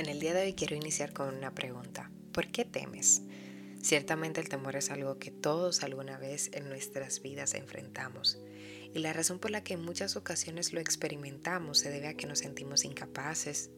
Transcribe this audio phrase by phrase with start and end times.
[0.00, 2.10] En el día de hoy quiero iniciar con una pregunta.
[2.32, 3.20] ¿Por qué temes?
[3.82, 8.38] Ciertamente el temor es algo que todos alguna vez en nuestras vidas enfrentamos.
[8.94, 12.26] Y la razón por la que en muchas ocasiones lo experimentamos se debe a que
[12.26, 13.68] nos sentimos incapaces,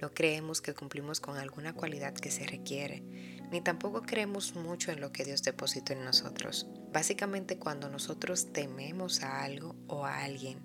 [0.00, 3.04] no creemos que cumplimos con alguna cualidad que se requiere,
[3.52, 6.66] ni tampoco creemos mucho en lo que Dios depositó en nosotros.
[6.92, 10.58] Básicamente cuando nosotros tememos a algo o a alguien,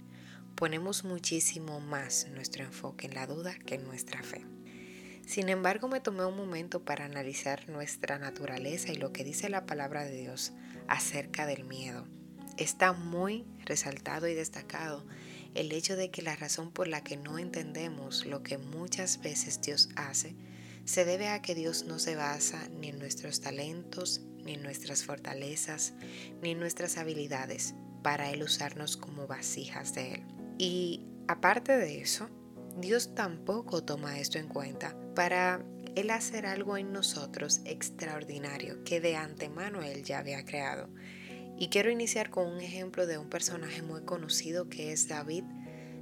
[0.56, 4.44] ponemos muchísimo más nuestro enfoque en la duda que en nuestra fe.
[5.26, 9.66] Sin embargo, me tomé un momento para analizar nuestra naturaleza y lo que dice la
[9.66, 10.52] palabra de Dios
[10.88, 12.06] acerca del miedo.
[12.58, 15.06] Está muy resaltado y destacado
[15.56, 19.62] el hecho de que la razón por la que no entendemos lo que muchas veces
[19.62, 20.36] Dios hace
[20.86, 25.06] se debe a que Dios no se basa ni en nuestros talentos, ni en nuestras
[25.06, 25.94] fortalezas,
[26.42, 30.24] ni en nuestras habilidades para Él usarnos como vasijas de Él.
[30.58, 32.30] Y aparte de eso,
[32.78, 35.64] Dios tampoco toma esto en cuenta para
[35.96, 40.90] Él hacer algo en nosotros extraordinario que de antemano Él ya había creado.
[41.58, 45.44] Y quiero iniciar con un ejemplo de un personaje muy conocido que es David.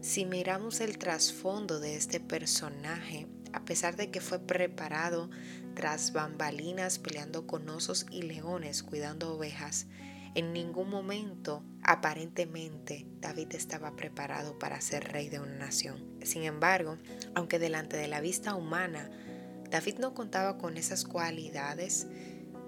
[0.01, 5.29] Si miramos el trasfondo de este personaje, a pesar de que fue preparado
[5.75, 9.87] tras bambalinas peleando con osos y leones cuidando ovejas,
[10.35, 16.05] en ningún momento, aparentemente, David estaba preparado para ser rey de una nación.
[16.23, 16.97] Sin embargo,
[17.35, 19.09] aunque delante de la vista humana,
[19.69, 22.07] David no contaba con esas cualidades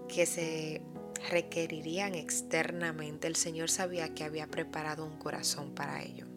[0.08, 0.81] que se
[1.30, 6.33] requerirían externamente, el Señor sabía que había preparado un corazón para ello.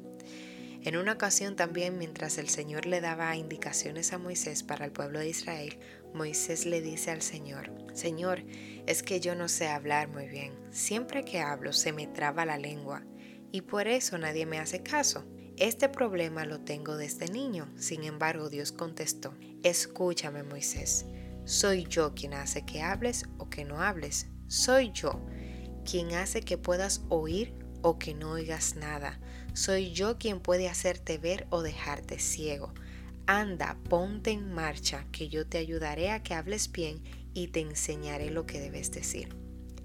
[0.86, 5.18] En una ocasión también, mientras el Señor le daba indicaciones a Moisés para el pueblo
[5.18, 5.80] de Israel,
[6.14, 8.44] Moisés le dice al Señor, Señor,
[8.86, 10.54] es que yo no sé hablar muy bien.
[10.70, 13.02] Siempre que hablo se me traba la lengua
[13.50, 15.24] y por eso nadie me hace caso.
[15.56, 17.68] Este problema lo tengo desde niño.
[17.76, 21.04] Sin embargo, Dios contestó, escúchame Moisés,
[21.44, 24.28] soy yo quien hace que hables o que no hables.
[24.46, 25.20] Soy yo
[25.84, 29.18] quien hace que puedas oír o que no oigas nada.
[29.56, 32.74] Soy yo quien puede hacerte ver o dejarte ciego.
[33.26, 37.02] Anda, ponte en marcha, que yo te ayudaré a que hables bien
[37.32, 39.30] y te enseñaré lo que debes decir.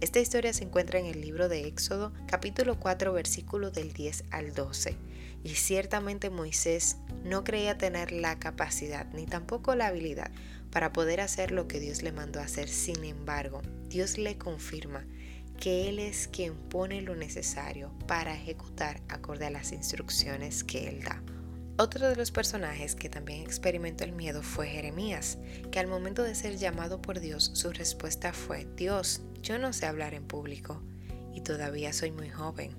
[0.01, 4.53] Esta historia se encuentra en el libro de Éxodo, capítulo 4, versículo del 10 al
[4.53, 4.97] 12.
[5.45, 10.31] Y ciertamente Moisés no creía tener la capacidad ni tampoco la habilidad
[10.69, 12.67] para poder hacer lo que Dios le mandó hacer.
[12.67, 15.05] Sin embargo, Dios le confirma
[15.61, 21.03] que Él es quien pone lo necesario para ejecutar acorde a las instrucciones que Él
[21.03, 21.21] da.
[21.77, 25.37] Otro de los personajes que también experimentó el miedo fue Jeremías,
[25.71, 29.85] que al momento de ser llamado por Dios, su respuesta fue, Dios, yo no sé
[29.85, 30.81] hablar en público
[31.31, 32.75] y todavía soy muy joven.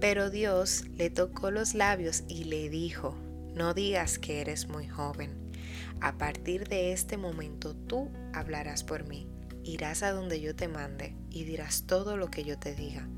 [0.00, 3.14] Pero Dios le tocó los labios y le dijo,
[3.54, 5.30] no digas que eres muy joven.
[6.00, 9.28] A partir de este momento tú hablarás por mí
[9.62, 13.08] irás a donde yo te mande y dirás todo lo que yo te diga.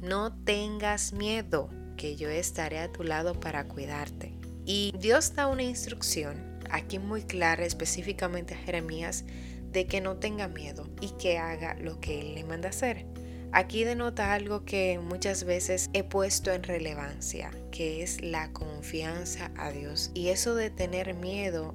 [0.00, 4.34] No tengas miedo, que yo estaré a tu lado para cuidarte.
[4.64, 9.24] Y Dios da una instrucción aquí muy clara específicamente a Jeremías
[9.70, 13.06] de que no tenga miedo y que haga lo que Él le manda hacer.
[13.52, 19.70] Aquí denota algo que muchas veces he puesto en relevancia, que es la confianza a
[19.70, 20.10] Dios.
[20.14, 21.74] Y eso de tener miedo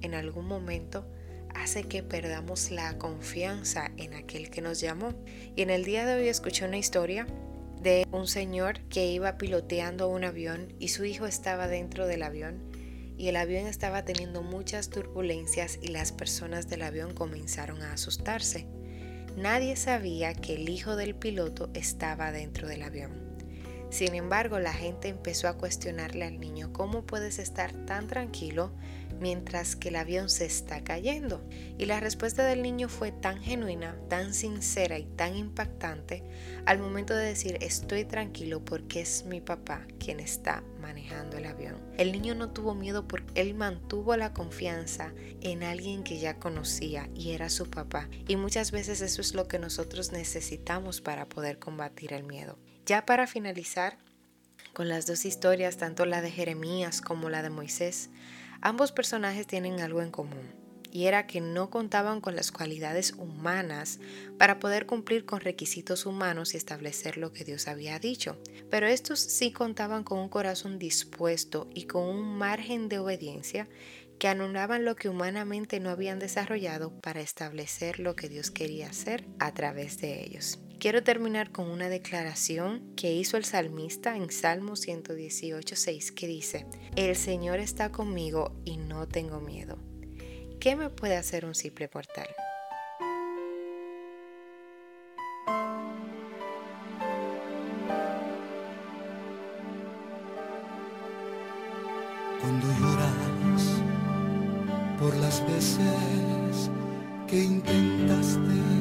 [0.00, 1.06] en algún momento
[1.54, 5.14] hace que perdamos la confianza en aquel que nos llamó.
[5.56, 7.26] Y en el día de hoy escuché una historia
[7.82, 12.62] de un señor que iba piloteando un avión y su hijo estaba dentro del avión
[13.16, 18.66] y el avión estaba teniendo muchas turbulencias y las personas del avión comenzaron a asustarse.
[19.36, 23.28] Nadie sabía que el hijo del piloto estaba dentro del avión.
[23.90, 28.70] Sin embargo, la gente empezó a cuestionarle al niño cómo puedes estar tan tranquilo
[29.20, 31.42] mientras que el avión se está cayendo.
[31.78, 36.24] Y la respuesta del niño fue tan genuina, tan sincera y tan impactante
[36.66, 41.76] al momento de decir estoy tranquilo porque es mi papá quien está manejando el avión.
[41.96, 47.08] El niño no tuvo miedo porque él mantuvo la confianza en alguien que ya conocía
[47.14, 48.08] y era su papá.
[48.26, 52.58] Y muchas veces eso es lo que nosotros necesitamos para poder combatir el miedo.
[52.86, 53.98] Ya para finalizar,
[54.72, 58.10] con las dos historias, tanto la de Jeremías como la de Moisés,
[58.60, 60.58] ambos personajes tienen algo en común,
[60.90, 64.00] y era que no contaban con las cualidades humanas
[64.38, 68.38] para poder cumplir con requisitos humanos y establecer lo que Dios había dicho,
[68.70, 73.68] pero estos sí contaban con un corazón dispuesto y con un margen de obediencia
[74.18, 79.24] que anulaban lo que humanamente no habían desarrollado para establecer lo que Dios quería hacer
[79.38, 80.58] a través de ellos.
[80.78, 86.66] Quiero terminar con una declaración que hizo el salmista en Salmo 118, 6 que dice,
[86.94, 89.78] El Señor está conmigo y no tengo miedo.
[90.60, 92.28] ¿qué me puede hacer un simple portal?
[102.40, 103.82] Cuando lloras
[104.98, 106.70] por las veces
[107.26, 108.77] que intentaste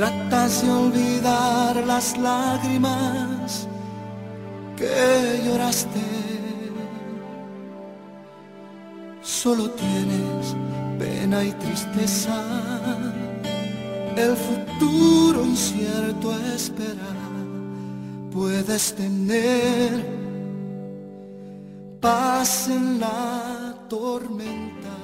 [0.00, 3.68] tratas de olvidar las lágrimas
[4.74, 6.00] que lloraste.
[9.20, 10.56] Solo tienes
[10.98, 12.38] pena y tristeza,
[14.16, 17.12] el futuro incierto espera.
[18.32, 20.02] Puedes tener
[22.00, 24.99] paz en la tormenta.